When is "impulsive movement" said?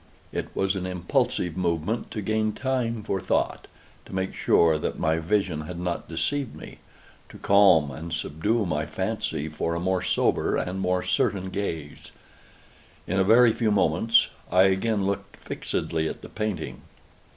0.87-2.09